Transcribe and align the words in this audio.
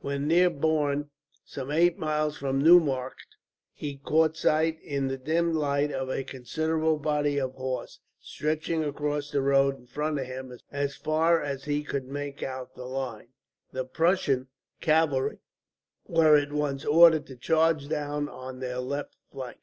When 0.00 0.28
near 0.28 0.50
Borne, 0.50 1.08
some 1.46 1.70
eight 1.70 1.96
miles 1.98 2.36
from 2.36 2.62
Neumarkt, 2.62 3.38
he 3.72 3.96
caught 3.96 4.36
sight 4.36 4.78
in 4.82 5.08
the 5.08 5.16
dim 5.16 5.54
light 5.54 5.90
of 5.90 6.10
a 6.10 6.24
considerable 6.24 6.98
body 6.98 7.38
of 7.40 7.54
horse, 7.54 7.98
stretching 8.20 8.84
across 8.84 9.30
the 9.30 9.40
road 9.40 9.78
in 9.78 9.86
front 9.86 10.18
of 10.18 10.26
him 10.26 10.54
as 10.70 10.94
far 10.94 11.42
as 11.42 11.64
he 11.64 11.82
could 11.82 12.04
make 12.04 12.42
out 12.42 12.74
the 12.74 12.84
line. 12.84 13.28
The 13.72 13.86
Prussian 13.86 14.48
cavalry 14.82 15.38
were 16.06 16.36
at 16.36 16.52
once 16.52 16.84
ordered 16.84 17.24
to 17.28 17.36
charge 17.36 17.88
down 17.88 18.28
on 18.28 18.60
their 18.60 18.80
left 18.80 19.16
flank. 19.32 19.60